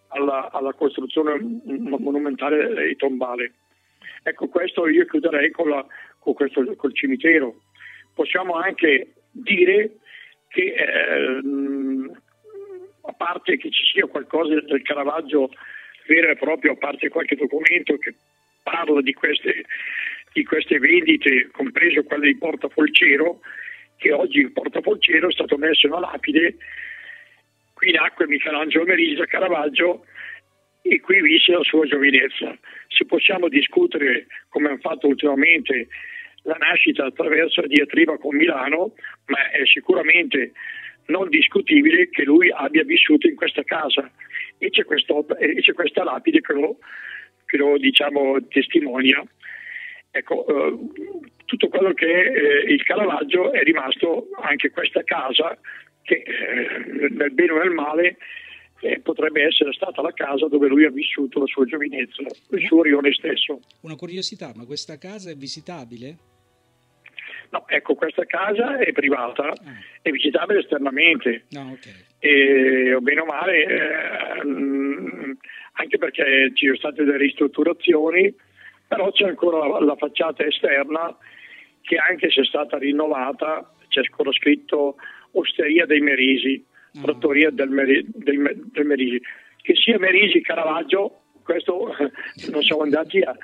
alla, 0.07 0.49
alla, 0.51 0.73
costruzione 0.73 1.37
monumentale 1.65 2.89
e 2.89 2.95
tombale. 2.95 3.51
Ecco, 4.23 4.47
questo 4.47 4.87
io 4.87 5.05
chiuderei 5.05 5.51
con, 5.51 5.69
la, 5.69 5.85
con 6.17 6.33
questo, 6.33 6.63
col 6.75 6.95
cimitero. 6.95 7.61
Possiamo 8.15 8.55
anche 8.55 9.13
dire 9.29 9.97
che 10.47 10.73
eh, 10.73 11.41
a 13.01 13.13
parte 13.13 13.57
che 13.57 13.69
ci 13.69 13.83
sia 13.83 14.07
qualcosa 14.07 14.59
del 14.61 14.81
Caravaggio 14.81 15.51
vero 16.07 16.31
e 16.31 16.37
proprio, 16.37 16.71
a 16.71 16.77
parte 16.77 17.09
qualche 17.09 17.35
documento 17.35 17.97
che 17.97 18.15
parla 18.69 19.01
di 19.01 19.13
queste, 19.13 19.63
di 20.33 20.43
queste 20.43 20.77
vendite, 20.77 21.47
compreso 21.51 22.03
quelle 22.03 22.27
di 22.27 22.37
Porta 22.37 22.67
Folciero, 22.67 23.39
che 23.95 24.11
oggi 24.11 24.41
in 24.41 24.51
Porta 24.51 24.81
Folciero 24.81 25.29
è 25.29 25.31
stato 25.31 25.57
messo 25.57 25.87
una 25.87 25.99
lapide, 25.99 26.57
qui 27.73 27.91
nacque 27.91 28.27
Michelangelo 28.27 28.83
Merisa 28.83 29.25
Caravaggio 29.25 30.05
e 30.81 30.99
qui 30.99 31.21
visse 31.21 31.53
la 31.53 31.63
sua 31.63 31.85
giovinezza. 31.85 32.57
Se 32.87 33.05
possiamo 33.05 33.47
discutere, 33.47 34.27
come 34.49 34.67
hanno 34.67 34.79
fatto 34.79 35.07
ultimamente, 35.07 35.87
la 36.43 36.57
nascita 36.59 37.05
attraverso 37.05 37.61
la 37.61 37.67
diatriba 37.67 38.17
con 38.17 38.35
Milano, 38.35 38.93
ma 39.27 39.49
è 39.49 39.65
sicuramente 39.65 40.51
non 41.07 41.29
discutibile 41.29 42.09
che 42.09 42.23
lui 42.23 42.51
abbia 42.51 42.83
vissuto 42.83 43.27
in 43.27 43.35
questa 43.35 43.63
casa 43.63 44.11
e 44.57 44.69
c'è, 44.69 44.83
e 45.39 45.61
c'è 45.61 45.73
questa 45.73 46.03
lapide 46.03 46.41
che 46.41 46.53
lo, 46.53 46.77
che 47.47 47.57
lo 47.57 47.77
diciamo, 47.77 48.37
testimonia. 48.47 49.25
Ecco, 50.11 50.45
eh, 50.45 50.77
tutto 51.45 51.69
quello 51.69 51.93
che 51.93 52.05
è 52.05 52.37
eh, 52.37 52.73
il 52.73 52.83
Caravaggio 52.83 53.51
è 53.51 53.63
rimasto 53.63 54.29
anche 54.39 54.69
questa 54.69 55.03
casa 55.03 55.57
che 56.03 56.23
eh, 56.25 57.09
nel 57.09 57.31
bene 57.31 57.51
o 57.51 57.57
nel 57.57 57.71
male 57.71 58.17
eh, 58.81 58.99
potrebbe 58.99 59.43
essere 59.43 59.73
stata 59.73 60.01
la 60.01 60.13
casa 60.13 60.47
dove 60.47 60.67
lui 60.67 60.85
ha 60.85 60.91
vissuto 60.91 61.39
la 61.39 61.45
sua 61.45 61.65
giovinezza, 61.65 62.21
il 62.51 62.65
suo 62.65 62.83
rione 62.83 63.11
stesso. 63.13 63.59
Una 63.81 63.95
curiosità, 63.95 64.51
ma 64.55 64.65
questa 64.65 64.97
casa 64.97 65.31
è 65.31 65.35
visitabile? 65.35 66.17
No, 67.49 67.65
ecco, 67.67 67.95
questa 67.95 68.25
casa 68.25 68.77
è 68.77 68.91
privata, 68.91 69.49
ah. 69.49 69.55
è 70.01 70.09
visitabile 70.09 70.59
esternamente. 70.59 71.45
No, 71.51 71.71
okay. 71.71 71.93
e, 72.19 72.93
o 72.93 72.99
bene 72.99 73.21
o 73.21 73.25
male, 73.25 73.63
eh, 73.63 75.37
anche 75.79 75.97
perché 75.97 76.51
ci 76.53 76.65
sono 76.65 76.77
state 76.77 77.03
delle 77.03 77.17
ristrutturazioni, 77.17 78.33
però 78.87 79.11
c'è 79.11 79.25
ancora 79.25 79.67
la, 79.67 79.79
la 79.79 79.95
facciata 79.95 80.45
esterna 80.45 81.15
che 81.81 81.95
anche 81.97 82.29
se 82.29 82.41
è 82.41 82.45
stata 82.45 82.77
rinnovata, 82.77 83.73
c'è 83.87 84.01
ancora 84.01 84.31
scritto 84.31 84.95
Osteria 85.31 85.85
dei 85.85 86.01
Merisi, 86.01 86.63
ah. 86.97 87.01
Trattoria 87.01 87.49
del, 87.49 87.69
Meri, 87.69 88.05
del, 88.07 88.61
del 88.71 88.85
Merisi. 88.85 89.21
Che 89.61 89.75
sia 89.75 89.97
Merisi 89.99 90.41
Caravaggio, 90.41 91.21
questo 91.43 91.95
non 92.51 92.61
siamo 92.63 92.81
andati 92.81 93.19
a, 93.19 93.35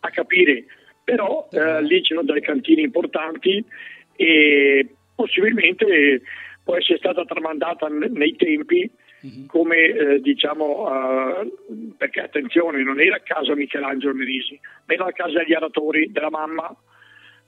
a 0.00 0.10
capire 0.10 0.64
però 1.04 1.48
eh, 1.50 1.82
lì 1.82 2.00
c'erano 2.00 2.26
delle 2.26 2.40
cantine 2.40 2.82
importanti 2.82 3.64
e 4.16 4.94
possibilmente 5.14 6.22
può 6.62 6.76
essere 6.76 6.98
stata 6.98 7.24
tramandata 7.24 7.88
nei 7.88 8.36
tempi. 8.36 8.88
Come 9.46 9.76
eh, 9.76 10.20
diciamo 10.20 10.88
uh, 10.88 11.94
perché 11.96 12.20
attenzione 12.20 12.82
non 12.82 13.00
era 13.00 13.16
a 13.16 13.20
casa 13.20 13.54
Michelangelo 13.54 14.14
Merisi 14.14 14.58
ma 14.86 14.94
era 14.94 15.06
a 15.06 15.12
casa 15.12 15.38
degli 15.38 15.54
aratori 15.54 16.10
della 16.10 16.30
mamma 16.30 16.74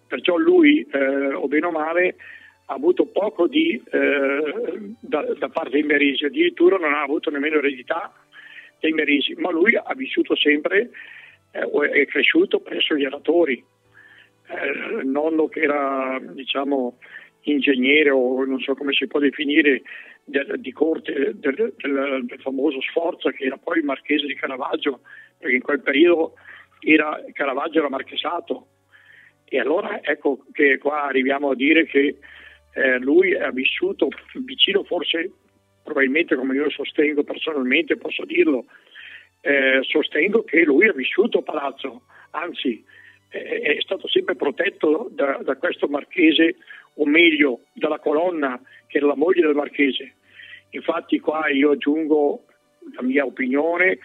perciò 0.07 0.37
lui 0.37 0.87
eh, 0.93 1.35
o 1.35 1.49
bene 1.49 1.66
o 1.66 1.71
male 1.71 2.16
ha 2.66 2.75
avuto 2.75 3.07
poco 3.07 3.47
di, 3.47 3.83
eh, 3.90 4.95
da, 5.00 5.23
da, 5.38 5.49
parte 5.49 5.71
dei 5.71 5.83
Merisi 5.83 6.25
addirittura 6.25 6.76
non 6.76 6.95
ha 6.95 7.02
avuto 7.02 7.31
nemmeno 7.31 7.57
eredità 7.57 8.12
dei 8.78 8.93
Merisi 8.93 9.35
ma 9.35 9.50
lui 9.50 9.75
ha 9.75 9.95
vissuto 9.95 10.37
sempre 10.37 10.90
eh, 11.54 11.90
è 11.90 12.07
cresciuto 12.07 12.61
presso 12.61 12.97
gli 12.97 13.04
aratori. 13.04 13.64
Eh, 14.47 15.04
nonno 15.04 15.47
che 15.47 15.61
era 15.61 16.21
diciamo, 16.21 16.99
ingegnere 17.43 18.11
o 18.11 18.45
non 18.45 18.59
so 18.59 18.75
come 18.75 18.93
si 18.93 19.07
può 19.07 19.21
definire 19.21 19.83
del, 20.25 20.57
di 20.59 20.73
corte 20.73 21.33
del, 21.35 21.75
del, 21.76 22.25
del, 22.26 22.40
famoso 22.40 22.81
Sforza 22.81 23.31
che 23.31 23.45
era 23.45 23.57
poi 23.57 23.78
il 23.78 23.85
marchese 23.85 24.26
di 24.26 24.35
Caravaggio 24.35 25.00
perché 25.38 25.54
in 25.54 25.62
quel 25.62 25.81
periodo 25.81 26.35
era, 26.81 27.23
Caravaggio 27.33 27.78
era 27.78 27.88
marchesato. 27.88 28.69
E 29.45 29.59
allora 29.59 30.02
ecco 30.02 30.45
che 30.52 30.78
qua 30.78 31.04
arriviamo 31.04 31.50
a 31.50 31.54
dire 31.54 31.87
che 31.87 32.19
eh, 32.75 32.99
lui 32.99 33.35
ha 33.35 33.50
vissuto 33.50 34.09
vicino 34.45 34.83
forse 34.85 35.31
probabilmente 35.83 36.35
come 36.35 36.54
io 36.54 36.71
sostengo 36.71 37.23
personalmente 37.23 37.97
posso 37.97 38.25
dirlo 38.25 38.64
eh, 39.43 39.81
sostengo 39.83 40.43
che 40.43 40.64
lui 40.64 40.88
ha 40.88 40.93
vissuto 40.95 41.43
Palazzo, 41.43 42.04
anzi 42.31 42.83
è 43.35 43.76
stato 43.81 44.07
sempre 44.07 44.37
protetto 44.37 45.09
da, 45.11 45.40
da, 45.43 45.57
questo 45.57 45.88
marchese, 45.88 46.57
o 46.94 47.06
meglio 47.06 47.60
dalla 47.72 47.98
colonna 47.98 48.60
che 48.86 48.98
era 48.98 49.06
la 49.06 49.16
moglie 49.16 49.42
del 49.42 49.54
marchese, 49.54 50.14
Infatti 50.74 51.20
qua 51.20 51.48
io 51.48 51.70
aggiungo 51.70 52.44
la 52.94 53.02
mia 53.02 53.24
opinione, 53.24 53.98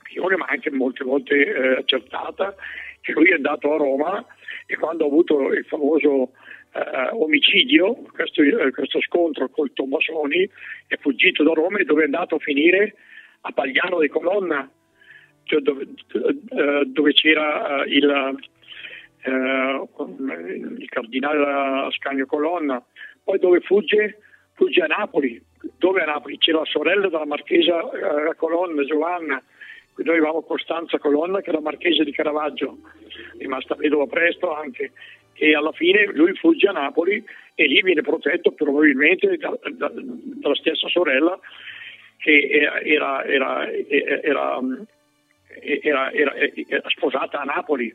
opinione 0.00 0.36
ma 0.36 0.46
anche 0.46 0.70
molte 0.70 1.04
volte 1.04 1.34
eh, 1.34 1.76
accertata, 1.78 2.54
che 3.00 3.12
lui 3.12 3.30
è 3.30 3.34
andato 3.34 3.72
a 3.72 3.76
Roma 3.76 4.26
e 4.66 4.76
quando 4.76 5.04
ha 5.04 5.06
avuto 5.06 5.52
il 5.52 5.64
famoso 5.64 6.32
eh, 6.74 7.08
omicidio, 7.12 7.94
questo, 8.12 8.42
eh, 8.42 8.70
questo, 8.72 9.00
scontro 9.00 9.48
col 9.48 9.72
Tommasoni, 9.72 10.48
è 10.88 10.96
fuggito 10.96 11.44
da 11.44 11.52
Roma 11.52 11.78
e 11.78 11.84
dove 11.84 12.02
è 12.02 12.06
andato 12.06 12.34
a 12.34 12.40
finire? 12.40 12.94
A 13.42 13.52
Pagliano 13.52 14.00
di 14.00 14.08
Colonna, 14.08 14.68
cioè 15.44 15.60
dove, 15.60 15.82
eh, 15.84 16.82
dove, 16.84 17.12
c'era 17.12 17.84
eh, 17.84 17.90
il, 17.90 18.38
eh, 19.22 19.86
il 20.78 20.88
cardinale 20.88 21.86
Ascanio 21.86 22.26
Colonna. 22.26 22.82
Poi 23.22 23.38
dove 23.38 23.60
fugge? 23.60 24.18
Fugge 24.54 24.82
a 24.82 24.86
Napoli. 24.86 25.40
Dove 25.76 26.02
a 26.02 26.06
Napoli? 26.06 26.38
C'era 26.38 26.58
la 26.58 26.64
sorella 26.64 27.08
della 27.08 27.26
marchesa 27.26 27.80
eh, 27.80 28.34
Colonna, 28.36 28.84
Giovanna. 28.84 29.42
Noi 29.96 30.16
avevamo 30.16 30.42
Costanza 30.42 30.98
Colonna 30.98 31.40
che 31.40 31.50
era 31.50 31.60
marchesa 31.60 32.04
di 32.04 32.12
Caravaggio, 32.12 32.78
rimasta 33.38 33.74
vedova 33.74 34.06
presto 34.06 34.54
anche 34.54 34.92
e 35.38 35.54
alla 35.54 35.72
fine 35.72 36.06
lui 36.12 36.34
fugge 36.34 36.68
a 36.68 36.72
Napoli 36.72 37.24
e 37.54 37.66
lì 37.66 37.80
viene 37.82 38.02
protetto 38.02 38.52
probabilmente 38.52 39.36
da, 39.36 39.56
da, 39.72 39.90
dalla 39.94 40.54
stessa 40.56 40.88
sorella 40.88 41.38
che 42.18 42.48
era, 42.48 43.24
era, 43.24 43.24
era, 43.24 43.70
era, 43.70 44.60
sposata 46.88 47.40
a 47.40 47.44
Napoli. 47.44 47.94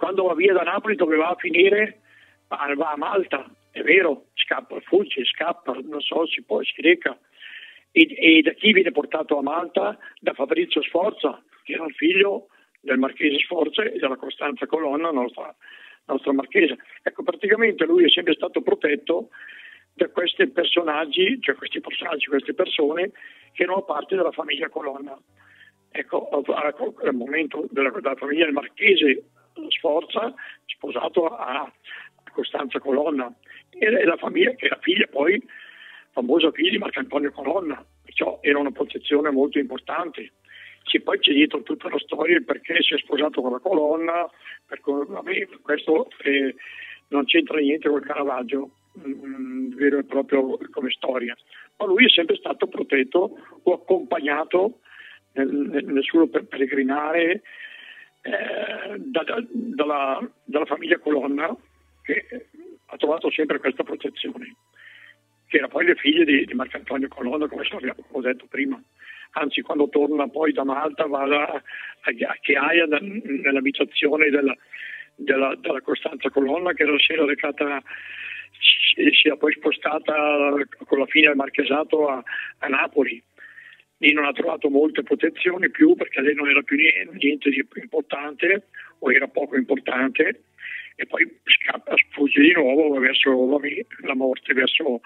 Quando 0.00 0.22
va 0.22 0.34
via 0.34 0.54
da 0.54 0.62
Napoli 0.62 0.96
doveva 0.96 1.36
finire, 1.38 2.00
va 2.48 2.56
a 2.56 2.96
Malta, 2.96 3.44
è 3.70 3.82
vero, 3.82 4.28
scappa, 4.32 4.80
fugge, 4.80 5.26
scappa, 5.26 5.76
non 5.84 6.00
so, 6.00 6.26
si 6.26 6.42
può, 6.42 6.62
si 6.62 6.80
reca. 6.80 7.18
E, 7.92 8.08
e 8.18 8.40
da 8.40 8.52
chi 8.52 8.72
viene 8.72 8.92
portato 8.92 9.36
a 9.36 9.42
Malta? 9.42 9.98
Da 10.18 10.32
Fabrizio 10.32 10.80
Sforza, 10.80 11.42
che 11.64 11.74
era 11.74 11.84
il 11.84 11.92
figlio 11.92 12.46
del 12.80 12.96
marchese 12.96 13.40
Sforza 13.40 13.82
e 13.82 13.98
della 13.98 14.16
Costanza 14.16 14.66
Colonna, 14.66 15.10
nostra 15.10 15.54
nostra 16.06 16.32
marchesa. 16.32 16.74
Ecco, 17.02 17.22
praticamente 17.22 17.84
lui 17.84 18.04
è 18.04 18.08
sempre 18.08 18.32
stato 18.32 18.62
protetto 18.62 19.28
da 19.92 20.08
questi 20.08 20.48
personaggi, 20.48 21.38
cioè 21.42 21.56
questi 21.56 21.78
personaggi, 21.80 22.24
queste 22.24 22.54
persone 22.54 23.10
che 23.52 23.64
erano 23.64 23.82
parte 23.82 24.16
della 24.16 24.32
famiglia 24.32 24.70
Colonna. 24.70 25.14
Ecco, 25.90 26.26
al 26.30 27.14
momento 27.14 27.66
della, 27.70 27.90
della 27.90 28.14
famiglia 28.14 28.46
del 28.46 28.54
marchese 28.54 29.24
Sforza, 29.68 30.32
sposato 30.66 31.26
a, 31.26 31.70
Costanza 32.32 32.78
Colonna, 32.78 33.32
e 33.70 34.04
la 34.04 34.16
famiglia 34.16 34.52
che 34.52 34.66
era 34.66 34.78
figlia 34.80 35.06
poi, 35.10 35.42
famosa 36.12 36.50
figlia 36.52 36.70
di 36.70 36.78
Marcantonio 36.78 37.32
Colonna, 37.32 37.84
perciò 38.04 38.38
era 38.40 38.58
una 38.58 38.70
protezione 38.70 39.30
molto 39.30 39.58
importante. 39.58 40.32
Sì, 40.84 41.00
poi 41.00 41.18
c'è 41.18 41.32
dietro 41.32 41.62
tutta 41.62 41.88
la 41.88 41.98
storia 41.98 42.40
perché 42.44 42.82
si 42.82 42.94
è 42.94 42.98
sposato 42.98 43.42
con 43.42 43.52
la 43.52 43.58
colonna, 43.58 44.28
cui, 44.80 45.04
vabbè, 45.06 45.48
questo 45.62 46.08
eh, 46.22 46.54
non 47.08 47.24
c'entra 47.24 47.58
niente 47.58 47.88
col 47.88 48.04
Caravaggio, 48.04 48.70
mh, 48.94 49.10
mm, 49.10 49.74
vero 49.74 49.98
e 49.98 50.04
proprio 50.04 50.58
come 50.70 50.90
storia. 50.90 51.36
Ma 51.78 51.86
lui 51.86 52.06
è 52.06 52.08
sempre 52.08 52.36
stato 52.36 52.66
protetto 52.66 53.38
o 53.62 53.72
accompagnato 53.72 54.80
nel, 55.32 55.48
nel 55.84 56.02
suo 56.02 56.26
peregrinare 56.28 57.42
da, 58.22 59.22
da, 59.22 59.44
dalla, 59.50 60.30
dalla 60.44 60.64
famiglia 60.66 60.98
Colonna 60.98 61.56
che 62.02 62.48
ha 62.86 62.96
trovato 62.96 63.30
sempre 63.30 63.58
questa 63.58 63.82
protezione, 63.82 64.56
che 65.46 65.58
era 65.58 65.68
poi 65.68 65.86
le 65.86 65.94
figlie 65.94 66.24
di, 66.24 66.44
di 66.44 66.54
Marcantonio 66.54 67.08
Colonna, 67.08 67.46
come 67.48 67.64
ho 68.12 68.20
detto 68.20 68.46
prima. 68.48 68.80
Anzi 69.32 69.62
quando 69.62 69.88
torna 69.88 70.28
poi 70.28 70.52
da 70.52 70.64
Malta 70.64 71.06
va 71.06 71.22
a, 71.22 71.62
Chiaia 72.40 72.86
nell'abitazione 72.86 74.28
della, 74.28 74.54
della, 75.14 75.54
della, 75.56 75.80
Costanza 75.82 76.30
Colonna 76.30 76.72
che 76.72 76.82
era 76.82 76.98
si 76.98 77.14
recata 77.14 77.80
si 78.92 79.28
è 79.28 79.36
poi 79.36 79.52
spostata 79.52 80.52
con 80.84 80.98
la 80.98 81.06
fine 81.06 81.28
del 81.28 81.36
marchesato 81.36 82.08
a, 82.08 82.22
a 82.58 82.68
Napoli 82.68 83.22
lì 84.00 84.12
non 84.12 84.24
ha 84.24 84.32
trovato 84.32 84.68
molte 84.68 85.02
protezioni 85.02 85.70
più 85.70 85.94
perché 85.94 86.20
lei 86.20 86.34
non 86.34 86.48
era 86.48 86.62
più 86.62 86.76
niente 86.76 87.50
di 87.50 87.66
importante 87.80 88.68
o 89.00 89.12
era 89.12 89.28
poco 89.28 89.56
importante 89.56 90.42
e 90.96 91.06
poi 91.06 91.26
scappa, 91.44 91.94
sfugge 91.96 92.42
di 92.42 92.52
nuovo 92.52 92.98
verso 92.98 93.30
la, 94.02 94.14
morte, 94.14 94.52
verso 94.52 95.00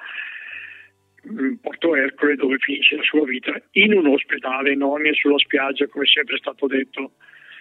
Porto 1.60 1.94
Ercole 1.94 2.34
dove 2.34 2.58
finisce 2.58 2.96
la 2.96 3.02
sua 3.02 3.24
vita 3.24 3.60
in 3.72 3.94
un 3.94 4.06
ospedale, 4.08 4.74
non 4.74 5.02
sulla 5.12 5.38
spiaggia 5.38 5.86
come 5.86 6.06
sempre 6.06 6.36
è 6.36 6.38
stato 6.38 6.66
detto. 6.66 7.12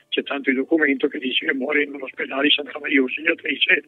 C'è 0.09 0.23
tanto 0.23 0.49
il 0.49 0.55
documento 0.55 1.07
che 1.07 1.17
dice 1.17 1.45
che 1.45 1.53
muore 1.53 1.83
in 1.83 1.93
un 1.93 2.03
ospedale 2.03 2.43
di 2.43 2.51
Santa 2.51 2.77
Maria 2.79 2.99
Auxiliatrice 2.99 3.83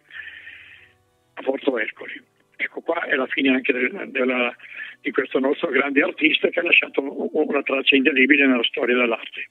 a 1.36 1.42
Porto 1.42 1.78
Ercole. 1.78 2.24
Ecco 2.58 2.82
qua 2.82 3.06
è 3.06 3.16
la 3.16 3.28
fine 3.28 3.50
anche 3.50 3.74
della, 3.74 4.06
della, 4.06 4.56
di 5.02 5.12
questo 5.12 5.40
nostro 5.40 5.70
grande 5.70 6.02
artista 6.02 6.50
che 6.50 6.60
ha 6.60 6.64
lasciato 6.64 7.02
una 7.32 7.62
traccia 7.62 7.96
indelebile 7.96 8.48
nella 8.48 8.64
storia 8.64 8.96
dell'arte. 8.96 9.50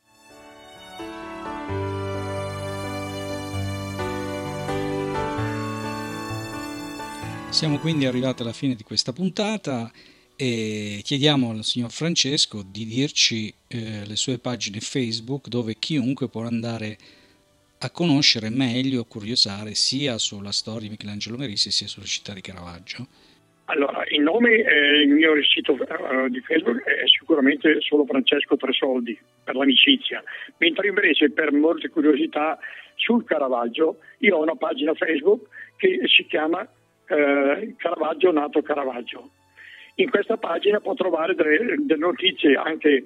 Siamo 7.51 7.79
quindi 7.79 8.05
arrivati 8.05 8.43
alla 8.43 8.53
fine 8.53 8.75
di 8.75 8.83
questa 8.83 9.13
puntata 9.13 9.89
e 10.37 11.01
chiediamo 11.05 11.51
al 11.51 11.63
signor 11.63 11.93
Francesco 11.93 12.65
di 12.69 12.85
dirci 12.85 13.55
eh, 13.69 14.05
le 14.05 14.17
sue 14.17 14.39
pagine 14.39 14.81
Facebook 14.81 15.47
dove 15.47 15.77
chiunque 15.79 16.29
può 16.29 16.43
andare 16.43 16.97
a 16.99 17.24
conoscere 17.93 18.51
meglio 18.51 19.03
e 19.03 19.07
curiosare 19.07 19.75
sia 19.75 20.19
sulla 20.19 20.53
storia 20.53 20.83
di 20.83 20.91
Michelangelo 20.91 21.37
Merisi 21.37 21.71
sia 21.71 21.87
sulla 21.87 22.07
città 22.07 22.33
di 22.33 22.41
Caravaggio. 22.41 23.07
Allora, 23.67 24.05
il 24.09 24.21
nome, 24.21 24.51
eh, 24.51 25.03
il 25.03 25.09
mio 25.09 25.33
sito 25.43 25.73
uh, 25.73 26.29
di 26.29 26.41
Facebook 26.41 26.83
è 26.83 27.07
sicuramente 27.07 27.81
solo 27.81 28.05
Francesco 28.05 28.57
Tresoldi 28.57 29.19
per 29.43 29.55
l'amicizia, 29.55 30.23
mentre 30.59 30.89
invece 30.89 31.31
per 31.31 31.51
molte 31.53 31.89
curiosità 31.89 32.59
sul 32.97 33.25
Caravaggio 33.25 33.99
io 34.19 34.37
ho 34.37 34.43
una 34.43 34.55
pagina 34.55 34.93
Facebook 34.95 35.47
che 35.77 36.01
si 36.07 36.27
chiama 36.27 36.61
eh, 37.07 37.75
Caravaggio 37.77 38.33
Nato 38.33 38.63
Caravaggio 38.63 39.31
in 39.97 40.11
questa 40.11 40.37
pagina 40.37 40.81
può 40.81 40.95
trovare 40.95 41.35
delle, 41.35 41.77
delle 41.79 42.01
notizie 42.01 42.57
anche 42.57 42.89
eh, 42.89 43.05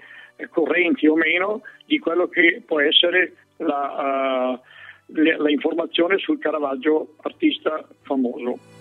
correnti 0.51 1.07
o 1.07 1.15
meno 1.15 1.63
di 1.85 1.99
quello 1.99 2.29
che 2.29 2.63
può 2.65 2.81
essere 2.81 3.35
la, 3.57 4.55
uh, 4.57 5.13
le, 5.15 5.37
la 5.37 5.51
informazione 5.51 6.19
sul 6.19 6.39
Caravaggio 6.39 7.15
artista 7.23 7.87
famoso. 8.03 8.77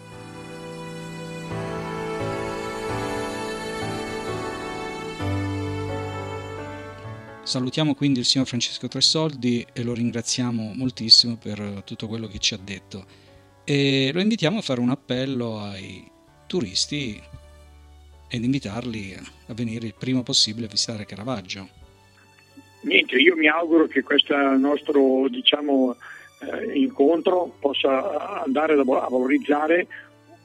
Salutiamo 7.41 7.95
quindi 7.95 8.19
il 8.19 8.25
signor 8.25 8.45
Francesco 8.45 8.89
Tresoldi 8.89 9.65
e 9.71 9.83
lo 9.83 9.93
ringraziamo 9.93 10.73
moltissimo 10.75 11.37
per 11.41 11.81
tutto 11.85 12.07
quello 12.07 12.27
che 12.27 12.39
ci 12.39 12.53
ha 12.53 12.59
detto 12.61 13.05
e 13.69 14.11
lo 14.13 14.21
invitiamo 14.21 14.59
a 14.59 14.61
fare 14.61 14.79
un 14.79 14.89
appello 14.89 15.59
ai 15.59 16.09
turisti 16.45 17.21
ed 18.29 18.43
invitarli 18.43 19.15
a 19.47 19.53
venire 19.53 19.87
il 19.87 19.95
prima 19.97 20.23
possibile 20.23 20.67
a 20.67 20.69
visitare 20.69 21.05
Caravaggio. 21.05 21.69
Niente, 22.81 23.15
io 23.17 23.35
mi 23.35 23.47
auguro 23.47 23.87
che 23.87 24.03
questo 24.03 24.35
nostro 24.57 25.27
diciamo, 25.29 25.95
eh, 26.41 26.77
incontro 26.79 27.55
possa 27.59 28.43
andare 28.43 28.73
a 28.73 28.83
valorizzare 28.83 29.87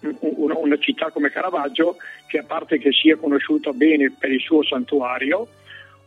una, 0.01 0.79
città 0.79 1.11
come 1.11 1.31
Caravaggio 1.31 1.97
che 2.27 2.39
a 2.39 2.45
parte 2.45 2.79
che 2.79 2.91
sia 2.93 3.17
conosciuta 3.17 3.73
bene 3.73 4.11
per 4.11 4.33
il 4.33 4.41
suo 4.41 4.65
santuario 4.65 5.47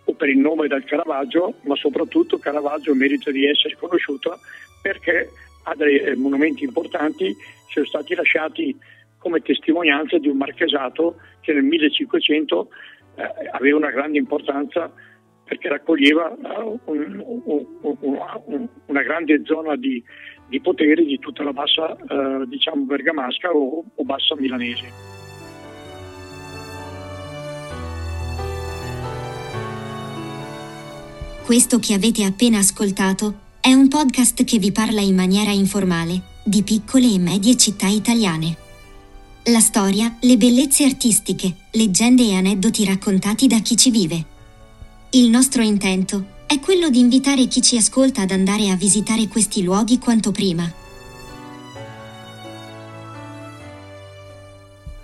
o 0.04 0.14
per 0.14 0.30
il 0.30 0.38
nome 0.38 0.68
del 0.68 0.84
Caravaggio, 0.84 1.56
ma 1.62 1.76
soprattutto 1.76 2.38
Caravaggio 2.38 2.94
merita 2.94 3.32
di 3.32 3.48
essere 3.48 3.76
conosciuta 3.78 4.38
perché 4.82 5.32
ha 5.64 5.76
dei 5.76 5.98
eh, 5.98 6.16
monumenti 6.16 6.64
importanti, 6.64 7.36
sono 7.70 7.86
stati 7.86 8.14
lasciati 8.14 8.78
come 9.26 9.42
testimonianza 9.42 10.20
di 10.20 10.28
un 10.28 10.38
marchesato 10.38 11.16
che 11.42 11.52
nel 11.52 11.64
1500 11.64 12.70
eh, 13.16 13.24
aveva 13.54 13.78
una 13.78 13.90
grande 13.90 14.20
importanza 14.20 14.94
perché 15.44 15.68
raccoglieva 15.68 16.30
uh, 16.30 16.80
un, 16.86 17.24
un, 17.26 17.66
un, 17.82 18.68
una 18.86 19.02
grande 19.02 19.42
zona 19.46 19.76
di, 19.78 20.04
di, 20.48 20.62
potere 20.62 21.04
di 21.04 21.18
tutta 21.18 21.42
la 21.42 21.54
bassa 21.54 21.98
uh, 22.08 22.46
diciamo 22.46 22.84
bergamasca 22.84 23.50
o, 23.50 23.84
o 23.96 24.04
bassa 24.04 24.36
milanese. 24.38 24.90
Questo 31.44 31.80
che 31.80 31.96
avete 31.96 32.24
appena 32.24 32.60
ascoltato 32.60 33.34
è 33.60 33.74
un 33.74 33.88
podcast 33.88 34.44
che 34.44 34.60
vi 34.60 34.72
parla 34.72 35.02
in 35.02 35.16
maniera 35.16 35.50
informale 35.50 36.22
di 36.44 36.62
piccole 36.62 37.12
e 37.12 37.18
medie 37.18 37.58
città 37.58 37.88
italiane. 37.88 38.65
La 39.50 39.60
storia, 39.60 40.16
le 40.22 40.38
bellezze 40.38 40.86
artistiche, 40.86 41.54
leggende 41.74 42.24
e 42.24 42.36
aneddoti 42.36 42.84
raccontati 42.84 43.46
da 43.46 43.60
chi 43.60 43.78
ci 43.78 43.92
vive. 43.92 44.26
Il 45.12 45.30
nostro 45.30 45.62
intento 45.62 46.26
è 46.48 46.60
quello 46.60 46.90
di 46.90 46.98
invitare 46.98 47.46
chi 47.46 47.62
ci 47.62 47.78
ascolta 47.78 48.24
ad 48.24 48.32
andare 48.32 48.72
a 48.72 48.76
visitare 48.76 49.28
questi 49.28 49.62
luoghi 49.62 50.00
quanto 50.00 50.32
prima. 50.32 50.68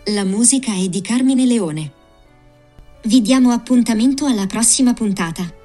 La 0.06 0.23
musica 0.23 0.73
è 0.73 0.88
di 0.88 1.01
Carmine 1.01 1.45
Leone. 1.45 1.91
Vi 3.04 3.21
diamo 3.21 3.51
appuntamento 3.51 4.25
alla 4.25 4.47
prossima 4.47 4.93
puntata. 4.93 5.61